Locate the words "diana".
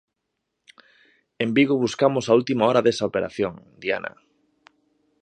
3.83-4.11